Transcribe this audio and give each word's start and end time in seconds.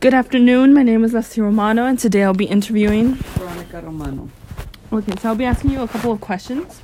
Good 0.00 0.14
afternoon. 0.14 0.72
My 0.72 0.82
name 0.82 1.04
is 1.04 1.12
Leslie 1.12 1.42
Romano, 1.42 1.84
and 1.84 1.98
today 1.98 2.22
I'll 2.22 2.32
be 2.32 2.46
interviewing. 2.46 3.16
Veronica 3.36 3.82
Romano. 3.82 4.30
Okay, 4.90 5.12
so 5.20 5.28
I'll 5.28 5.34
be 5.34 5.44
asking 5.44 5.72
you 5.72 5.82
a 5.82 5.88
couple 5.88 6.10
of 6.10 6.22
questions. 6.22 6.80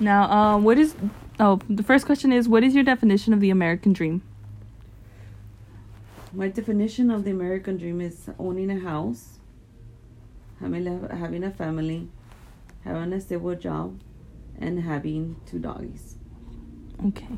Now, 0.00 0.30
uh, 0.30 0.56
what 0.56 0.78
is? 0.78 0.94
Oh, 1.38 1.60
the 1.68 1.82
first 1.82 2.06
question 2.06 2.32
is, 2.32 2.48
what 2.48 2.64
is 2.64 2.74
your 2.74 2.82
definition 2.82 3.34
of 3.34 3.40
the 3.40 3.50
American 3.50 3.92
dream? 3.92 4.22
My 6.32 6.48
definition 6.48 7.10
of 7.10 7.24
the 7.24 7.32
American 7.32 7.76
dream 7.76 8.00
is 8.00 8.30
owning 8.38 8.70
a 8.70 8.80
house, 8.80 9.40
having 10.58 10.86
a, 10.86 11.14
having 11.14 11.44
a 11.44 11.50
family, 11.50 12.08
having 12.82 13.12
a 13.12 13.20
stable 13.20 13.56
job, 13.56 14.00
and 14.58 14.80
having 14.80 15.36
two 15.44 15.58
doggies. 15.58 16.14
Okay. 17.08 17.28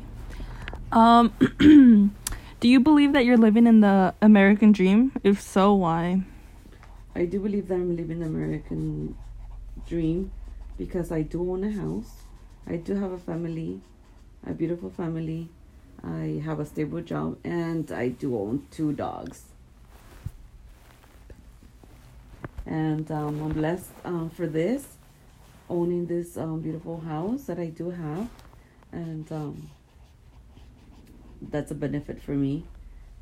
Um, 0.93 2.13
do 2.59 2.67
you 2.67 2.79
believe 2.79 3.13
that 3.13 3.23
you're 3.23 3.37
living 3.37 3.67
in 3.67 3.81
the 3.81 4.15
American 4.21 4.71
dream? 4.71 5.11
If 5.23 5.41
so, 5.41 5.75
why? 5.75 6.23
I 7.13 7.25
do 7.25 7.39
believe 7.39 7.67
that 7.67 7.75
I'm 7.75 7.95
living 7.95 8.19
the 8.19 8.25
American 8.25 9.15
dream 9.87 10.31
because 10.77 11.11
I 11.11 11.21
do 11.21 11.51
own 11.51 11.63
a 11.63 11.71
house. 11.71 12.11
I 12.67 12.77
do 12.77 12.95
have 12.95 13.11
a 13.11 13.17
family, 13.17 13.81
a 14.45 14.53
beautiful 14.53 14.89
family. 14.89 15.49
I 16.03 16.41
have 16.45 16.59
a 16.59 16.65
stable 16.65 17.01
job, 17.01 17.37
and 17.43 17.91
I 17.91 18.09
do 18.09 18.35
own 18.35 18.65
two 18.71 18.93
dogs. 18.93 19.43
And 22.65 23.09
um, 23.11 23.41
I'm 23.41 23.53
blessed 23.53 23.89
uh, 24.03 24.29
for 24.29 24.47
this, 24.47 24.85
owning 25.69 26.07
this 26.07 26.37
um, 26.37 26.61
beautiful 26.61 27.01
house 27.01 27.43
that 27.43 27.59
I 27.59 27.67
do 27.67 27.91
have, 27.91 28.29
and 28.91 29.31
um, 29.31 29.69
that's 31.41 31.71
a 31.71 31.75
benefit 31.75 32.21
for 32.21 32.31
me. 32.31 32.65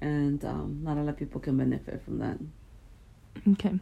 And 0.02 0.44
um, 0.46 0.80
not 0.84 0.98
a 0.98 1.02
lot 1.02 1.10
of 1.10 1.18
people 1.18 1.40
can 1.42 1.58
benefit 1.58 2.02
from 2.04 2.20
that. 2.20 2.38
Okay. 3.54 3.80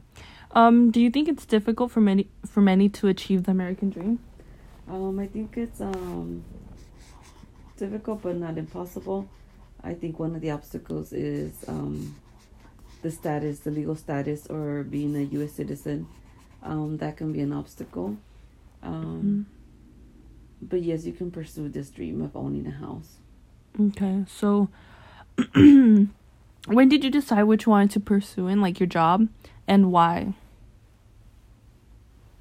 Um, 0.52 0.92
do 0.92 1.02
you 1.02 1.10
think 1.10 1.28
it's 1.28 1.46
difficult 1.46 1.92
for 1.92 2.02
many 2.02 2.28
for 2.46 2.62
many 2.62 2.90
to 2.90 3.08
achieve 3.08 3.44
the 3.44 3.52
American 3.52 3.90
dream? 3.90 4.20
Um, 4.88 5.20
I 5.20 5.28
think 5.28 5.58
it's 5.58 5.82
um 5.82 6.44
difficult 7.78 8.22
but 8.22 8.36
not 8.36 8.58
impossible. 8.58 9.28
I 9.84 9.94
think 9.94 10.20
one 10.20 10.36
of 10.36 10.42
the 10.42 10.52
obstacles 10.52 11.12
is 11.14 11.66
um 11.68 12.16
the 13.02 13.12
status, 13.12 13.60
the 13.60 13.72
legal 13.72 13.96
status, 13.96 14.48
or 14.48 14.84
being 14.84 15.16
a 15.16 15.22
U.S. 15.38 15.54
citizen. 15.54 16.08
Um, 16.62 16.98
that 16.98 17.18
can 17.18 17.34
be 17.34 17.42
an 17.42 17.52
obstacle. 17.52 18.18
Um, 18.82 19.46
But 20.62 20.82
yes, 20.82 21.06
you 21.06 21.12
can 21.12 21.30
pursue 21.32 21.68
this 21.68 21.90
dream 21.90 22.22
of 22.22 22.36
owning 22.38 22.66
a 22.68 22.72
house. 22.72 23.18
Okay, 23.80 24.26
so 24.28 24.70
when 25.56 26.10
did 26.68 27.04
you 27.04 27.10
decide 27.10 27.44
which 27.44 27.66
one 27.66 27.88
to 27.90 28.00
pursue 28.00 28.48
in, 28.48 28.62
like 28.62 28.80
your 28.80 28.88
job, 28.88 29.28
and 29.68 29.92
why? 29.92 30.34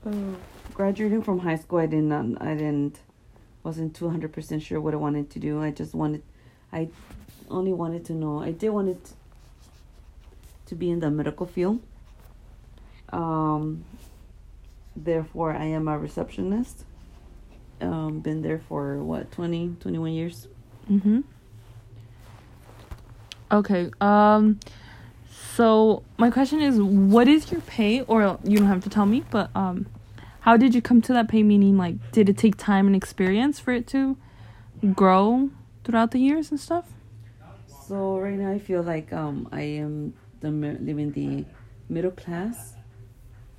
Uh, 0.04 0.34
graduating 0.74 1.22
from 1.22 1.38
high 1.40 1.56
school, 1.56 1.78
I 1.78 1.86
didn't. 1.86 2.36
I 2.38 2.54
didn't. 2.54 3.00
Wasn't 3.62 3.94
two 3.94 4.10
hundred 4.10 4.32
percent 4.32 4.62
sure 4.62 4.80
what 4.80 4.92
I 4.92 4.98
wanted 4.98 5.30
to 5.30 5.38
do. 5.38 5.62
I 5.62 5.70
just 5.70 5.94
wanted. 5.94 6.22
I 6.72 6.88
only 7.48 7.72
wanted 7.72 8.04
to 8.06 8.12
know. 8.12 8.42
I 8.42 8.50
did 8.50 8.70
wanted 8.70 8.98
to 10.66 10.74
be 10.74 10.90
in 10.90 11.00
the 11.00 11.10
medical 11.10 11.46
field. 11.46 11.80
Um. 13.12 13.84
Therefore, 14.94 15.52
I 15.52 15.64
am 15.64 15.88
a 15.88 15.98
receptionist. 15.98 16.84
Um, 17.80 18.20
been 18.20 18.42
there 18.42 18.60
for 18.68 19.02
what 19.02 19.32
20, 19.32 19.76
21 19.80 20.12
years. 20.12 20.46
Mm-hmm. 20.90 21.20
Okay. 23.50 23.90
Um. 24.00 24.60
So 25.54 26.02
my 26.16 26.30
question 26.30 26.62
is, 26.62 26.80
what 26.80 27.28
is 27.28 27.52
your 27.52 27.60
pay? 27.62 28.00
Or 28.02 28.38
you 28.44 28.58
don't 28.58 28.68
have 28.68 28.82
to 28.84 28.90
tell 28.90 29.04
me, 29.06 29.24
but 29.30 29.50
um, 29.54 29.86
how 30.40 30.56
did 30.56 30.74
you 30.74 30.80
come 30.80 31.02
to 31.02 31.12
that 31.12 31.28
pay? 31.28 31.42
Meaning, 31.42 31.76
like, 31.76 32.10
did 32.12 32.28
it 32.28 32.38
take 32.38 32.56
time 32.56 32.86
and 32.86 32.96
experience 32.96 33.60
for 33.60 33.72
it 33.72 33.86
to 33.88 34.16
grow 34.94 35.50
throughout 35.84 36.12
the 36.12 36.18
years 36.18 36.50
and 36.50 36.58
stuff? 36.58 36.86
So 37.86 38.18
right 38.18 38.38
now, 38.38 38.50
I 38.50 38.58
feel 38.58 38.82
like 38.82 39.12
um 39.12 39.48
I 39.52 39.62
am 39.62 40.14
the 40.40 40.50
living 40.50 41.12
the 41.12 41.44
middle 41.88 42.10
class. 42.10 42.74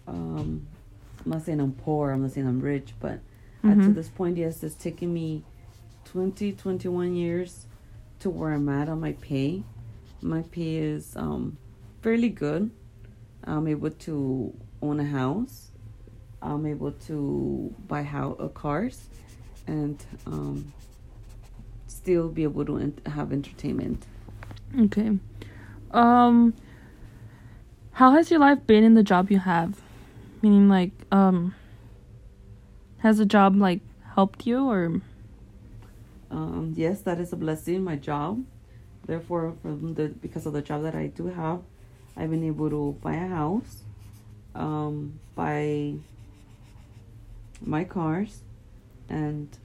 Um, 0.07 0.67
I'm 1.23 1.31
not 1.31 1.43
saying 1.43 1.59
I'm 1.59 1.73
poor. 1.73 2.11
I'm 2.11 2.23
not 2.23 2.31
saying 2.31 2.47
I'm 2.47 2.59
rich, 2.59 2.93
but 2.99 3.19
at 3.63 3.75
to 3.81 3.89
this 3.93 4.09
point, 4.09 4.37
yes, 4.37 4.61
it's 4.63 4.75
taking 4.75 5.13
me 5.13 5.43
20, 6.05 6.53
21 6.53 7.15
years 7.15 7.65
to 8.19 8.29
where 8.29 8.53
I'm 8.53 8.69
at 8.69 8.89
on 8.89 8.99
my 8.99 9.13
pay. 9.13 9.63
My 10.21 10.41
pay 10.43 10.77
is 10.77 11.15
um 11.15 11.57
fairly 12.01 12.29
good. 12.29 12.71
I'm 13.43 13.67
able 13.67 13.91
to 13.91 14.53
own 14.81 14.99
a 14.99 15.05
house. 15.05 15.71
I'm 16.41 16.65
able 16.65 16.91
to 17.07 17.73
buy 17.87 18.03
how 18.03 18.33
uh, 18.33 18.47
cars, 18.49 19.09
and 19.67 20.03
um, 20.25 20.73
still 21.87 22.27
be 22.29 22.43
able 22.43 22.65
to 22.65 22.77
ent- 22.77 23.07
have 23.07 23.31
entertainment. 23.31 24.05
Okay. 24.79 25.17
Um 25.91 26.53
how 27.93 28.11
has 28.11 28.31
your 28.31 28.39
life 28.39 28.65
been 28.65 28.83
in 28.83 28.95
the 28.95 29.03
job 29.03 29.29
you 29.31 29.39
have? 29.39 29.79
Meaning 30.41 30.67
like 30.67 30.91
um 31.11 31.53
has 32.99 33.17
the 33.19 33.25
job 33.25 33.55
like 33.55 33.81
helped 34.15 34.47
you 34.47 34.69
or 34.69 35.01
Um, 36.33 36.73
yes, 36.75 37.01
that 37.01 37.19
is 37.19 37.31
a 37.31 37.35
blessing. 37.35 37.83
My 37.83 37.95
job, 37.95 38.43
therefore, 39.05 39.53
from 39.61 39.93
the 39.93 40.07
because 40.07 40.47
of 40.47 40.53
the 40.53 40.63
job 40.63 40.81
that 40.81 40.95
I 40.95 41.07
do 41.07 41.27
have, 41.27 41.61
I've 42.17 42.31
been 42.31 42.43
able 42.43 42.71
to 42.71 42.97
buy 43.01 43.13
a 43.13 43.27
house, 43.27 43.83
um, 44.55 45.19
buy 45.35 45.93
my 47.61 47.83
cars, 47.83 48.41
and 49.09 49.55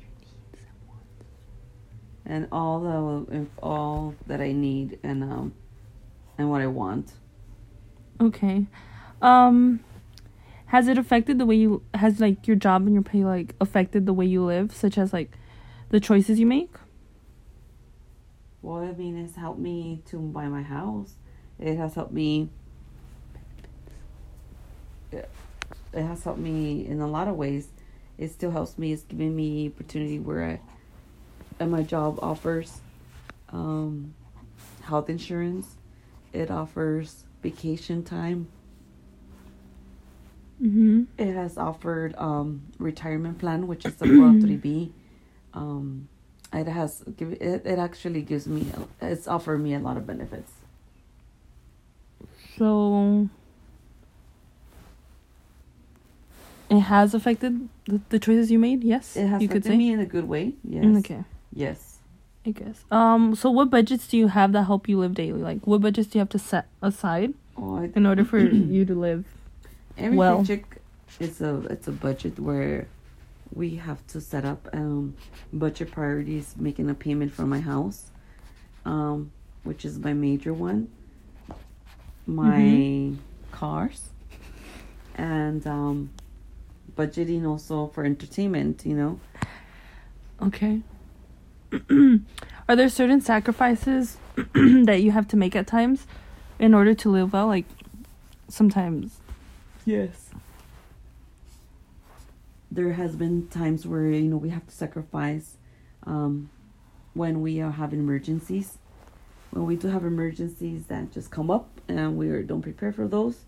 and 2.26 2.48
all 2.52 2.80
the 2.80 3.46
all 3.62 4.14
that 4.26 4.42
I 4.42 4.52
need 4.52 4.98
and 5.02 5.24
um 5.24 5.54
and 6.36 6.50
what 6.50 6.60
I 6.60 6.66
want. 6.66 7.12
okay. 8.20 8.66
Um 9.22 9.80
has 10.66 10.86
it 10.86 10.98
affected 10.98 11.38
the 11.38 11.46
way 11.46 11.56
you 11.56 11.82
has 11.94 12.20
like 12.20 12.46
your 12.46 12.56
job 12.56 12.82
and 12.82 12.92
your 12.92 13.02
pay 13.02 13.24
like 13.24 13.54
affected 13.58 14.04
the 14.04 14.12
way 14.12 14.26
you 14.26 14.44
live 14.44 14.74
such 14.74 14.98
as 14.98 15.14
like 15.14 15.32
the 15.90 16.00
choices 16.00 16.38
you 16.38 16.46
make? 16.46 16.74
Well, 18.62 18.78
I 18.82 18.92
mean, 18.92 19.16
it's 19.16 19.36
helped 19.36 19.60
me 19.60 20.02
to 20.06 20.18
buy 20.18 20.48
my 20.48 20.62
house. 20.62 21.14
It 21.58 21.76
has 21.76 21.94
helped 21.94 22.12
me. 22.12 22.48
It 25.12 25.28
has 25.94 26.22
helped 26.24 26.40
me 26.40 26.86
in 26.86 27.00
a 27.00 27.06
lot 27.06 27.28
of 27.28 27.36
ways. 27.36 27.68
It 28.18 28.30
still 28.30 28.50
helps 28.50 28.76
me. 28.78 28.92
It's 28.92 29.04
giving 29.04 29.34
me 29.34 29.68
opportunity 29.74 30.18
where 30.18 30.44
I, 30.44 30.60
and 31.60 31.70
my 31.70 31.82
job 31.82 32.18
offers, 32.20 32.80
um, 33.50 34.14
health 34.82 35.08
insurance. 35.08 35.76
It 36.32 36.50
offers 36.50 37.24
vacation 37.42 38.02
time. 38.02 38.48
Mhm. 40.60 41.06
It 41.16 41.34
has 41.34 41.56
offered 41.56 42.14
um 42.18 42.62
retirement 42.78 43.38
plan, 43.38 43.68
which 43.68 43.86
is 43.86 43.94
the 43.94 44.06
403b. 44.06 44.90
Um, 45.58 46.08
it 46.52 46.66
has 46.68 47.02
give 47.16 47.32
it. 47.32 47.42
It 47.66 47.78
actually 47.78 48.22
gives 48.22 48.46
me. 48.46 48.66
It's 49.02 49.26
offered 49.28 49.58
me 49.58 49.74
a 49.74 49.78
lot 49.80 49.96
of 49.96 50.06
benefits. 50.06 50.52
So 52.56 53.28
it 56.70 56.80
has 56.80 57.14
affected 57.14 57.68
the, 57.86 58.00
the 58.10 58.18
choices 58.18 58.50
you 58.50 58.58
made? 58.58 58.84
Yes. 58.84 59.16
It 59.16 59.26
has 59.26 59.40
you 59.42 59.48
could 59.48 59.58
affected 59.58 59.72
say. 59.72 59.78
me 59.78 59.92
in 59.92 60.00
a 60.00 60.06
good 60.06 60.28
way. 60.28 60.54
Yes. 60.64 60.84
Mm, 60.84 60.98
Okay. 60.98 61.24
Yes. 61.52 61.98
I 62.46 62.50
guess. 62.50 62.84
Um. 62.90 63.34
So, 63.34 63.50
what 63.50 63.68
budgets 63.70 64.06
do 64.08 64.16
you 64.16 64.28
have 64.28 64.52
that 64.52 64.64
help 64.64 64.88
you 64.88 64.98
live 64.98 65.14
daily? 65.14 65.40
Like, 65.42 65.66
what 65.66 65.80
budgets 65.82 66.08
do 66.08 66.18
you 66.18 66.20
have 66.20 66.28
to 66.30 66.38
set 66.38 66.66
aside 66.80 67.34
Oh, 67.56 67.82
in 67.94 68.06
order 68.06 68.24
for 68.24 68.38
you 68.38 68.84
to 68.84 68.94
live? 68.94 69.24
every 69.96 70.16
well- 70.16 70.38
paycheck 70.38 70.78
is 71.20 71.40
a 71.40 71.58
it's 71.68 71.88
a 71.88 71.92
budget 71.92 72.38
where 72.38 72.86
we 73.52 73.76
have 73.76 74.06
to 74.08 74.20
set 74.20 74.44
up 74.44 74.68
um 74.72 75.14
budget 75.52 75.90
priorities, 75.90 76.54
making 76.58 76.90
a 76.90 76.94
payment 76.94 77.32
for 77.32 77.46
my 77.46 77.60
house, 77.60 78.10
um, 78.84 79.30
which 79.64 79.84
is 79.84 79.98
my 79.98 80.12
major 80.12 80.52
one. 80.52 80.88
My 82.26 82.60
Mhm. 82.60 83.16
cars, 83.52 84.10
and 85.14 85.66
um, 85.66 86.10
budgeting 86.96 87.46
also 87.46 87.86
for 87.88 88.04
entertainment. 88.04 88.84
You 88.84 88.96
know. 88.96 89.20
Okay. 90.42 90.82
Are 92.68 92.76
there 92.76 92.88
certain 92.90 93.20
sacrifices 93.20 94.18
that 94.54 95.00
you 95.02 95.10
have 95.12 95.26
to 95.28 95.36
make 95.36 95.56
at 95.56 95.66
times 95.66 96.06
in 96.58 96.74
order 96.74 96.94
to 96.94 97.10
live 97.10 97.32
well? 97.32 97.46
Like, 97.46 97.64
sometimes. 98.48 99.20
Yes. 99.86 100.27
There 102.78 102.92
has 102.92 103.16
been 103.16 103.48
times 103.48 103.88
where 103.88 104.06
you 104.06 104.28
know 104.28 104.36
we 104.36 104.50
have 104.50 104.64
to 104.64 104.72
sacrifice 104.72 105.56
um, 106.06 106.48
when 107.12 107.42
we 107.42 107.60
are 107.60 107.72
have 107.72 107.92
emergencies. 107.92 108.78
when 109.50 109.66
we 109.66 109.74
do 109.74 109.88
have 109.88 110.04
emergencies 110.04 110.86
that 110.86 111.10
just 111.10 111.28
come 111.28 111.50
up 111.50 111.80
and 111.88 112.16
we 112.16 112.28
don't 112.44 112.62
prepare 112.62 112.92
for 112.92 113.08
those, 113.08 113.46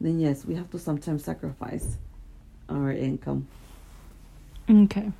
then 0.00 0.18
yes, 0.18 0.46
we 0.46 0.54
have 0.54 0.70
to 0.70 0.78
sometimes 0.78 1.22
sacrifice 1.22 1.98
our 2.70 2.90
income. 2.90 3.46
Okay. 4.70 5.12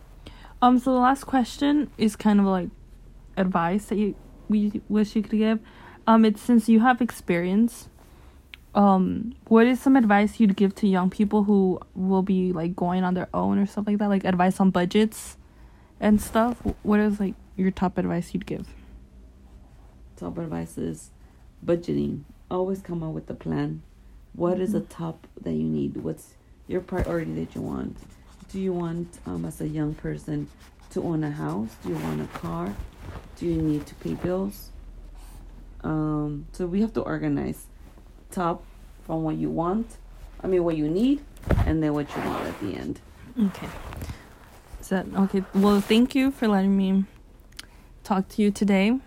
Um. 0.62 0.78
So 0.78 0.94
the 0.94 1.00
last 1.00 1.24
question 1.24 1.90
is 1.98 2.16
kind 2.16 2.40
of 2.40 2.46
like 2.46 2.70
advice 3.36 3.84
that 3.86 3.98
you 3.98 4.14
we 4.48 4.80
wish 4.88 5.14
you 5.14 5.20
could 5.20 5.38
give. 5.38 5.60
Um. 6.06 6.24
It's 6.24 6.40
since 6.40 6.70
you 6.70 6.80
have 6.80 7.02
experience. 7.02 7.90
Um. 8.74 9.34
What 9.48 9.66
is 9.66 9.80
some 9.80 9.96
advice 9.96 10.40
you'd 10.40 10.56
give 10.56 10.74
to 10.76 10.88
young 10.88 11.10
people 11.10 11.44
who 11.44 11.78
will 11.94 12.22
be 12.22 12.52
like 12.52 12.74
going 12.74 13.04
on 13.04 13.14
their 13.14 13.28
own 13.34 13.58
or 13.58 13.66
stuff 13.66 13.86
like 13.86 13.98
that? 13.98 14.08
Like 14.08 14.24
advice 14.24 14.60
on 14.60 14.70
budgets, 14.70 15.36
and 16.00 16.20
stuff. 16.20 16.56
What 16.82 17.00
is 17.00 17.20
like 17.20 17.34
your 17.56 17.70
top 17.70 17.96
advice 17.96 18.34
you'd 18.34 18.46
give? 18.46 18.68
Top 20.16 20.36
advice 20.38 20.76
is 20.76 21.10
budgeting. 21.64 22.22
Always 22.50 22.80
come 22.82 23.02
up 23.02 23.12
with 23.12 23.30
a 23.30 23.34
plan. 23.34 23.82
What 24.34 24.60
is 24.60 24.72
the 24.72 24.80
Mhm. 24.80 24.88
top 24.88 25.26
that 25.40 25.52
you 25.52 25.64
need? 25.64 25.98
What's 25.98 26.34
your 26.66 26.80
priority 26.80 27.32
that 27.34 27.54
you 27.54 27.62
want? 27.62 27.96
Do 28.50 28.60
you 28.60 28.72
want, 28.72 29.18
um, 29.26 29.44
as 29.44 29.60
a 29.60 29.68
young 29.68 29.94
person, 29.94 30.48
to 30.90 31.02
own 31.02 31.24
a 31.24 31.30
house? 31.30 31.76
Do 31.82 31.90
you 31.90 31.96
want 31.96 32.20
a 32.20 32.26
car? 32.38 32.74
Do 33.36 33.46
you 33.46 33.60
need 33.60 33.86
to 33.86 33.94
pay 33.96 34.14
bills? 34.14 34.70
Um, 35.82 36.46
so 36.52 36.66
we 36.66 36.80
have 36.80 36.92
to 36.94 37.00
organize 37.00 37.66
top 38.32 38.64
from 39.04 39.22
what 39.22 39.36
you 39.36 39.50
want, 39.50 39.98
I 40.42 40.46
mean, 40.48 40.64
what 40.64 40.76
you 40.76 40.88
need, 40.88 41.20
and 41.66 41.82
then 41.82 41.94
what 41.94 42.08
you 42.14 42.22
want 42.22 42.46
at 42.46 42.60
the 42.60 42.74
end. 42.74 43.00
Okay. 43.38 43.68
That 44.88 45.06
okay? 45.14 45.42
Well, 45.54 45.80
thank 45.80 46.14
you 46.14 46.30
for 46.30 46.48
letting 46.48 46.76
me 46.76 47.04
talk 48.04 48.28
to 48.30 48.42
you 48.42 48.50
today. 48.50 48.98